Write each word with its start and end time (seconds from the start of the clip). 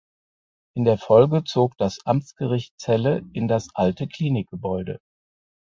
In 0.75 0.83
der 0.83 0.97
Folge 0.97 1.43
zog 1.43 1.77
das 1.77 2.03
Amtsgericht 2.07 2.73
Celle 2.79 3.23
in 3.33 3.47
das 3.47 3.67
alte 3.75 4.07
Klinikgebäude. 4.07 4.99